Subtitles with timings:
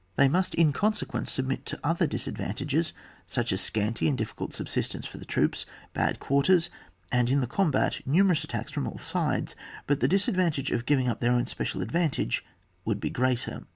[0.15, 2.91] They must in consequence sub mit to other disadvantages,
[3.27, 6.71] such as scanty and difficult subsistence for the troops, bad quarters,
[7.11, 11.07] and in the combat numerous attacks from all sides; but the disadvan tage of giving
[11.07, 12.43] up their own special advantage
[12.83, 13.67] would be greater.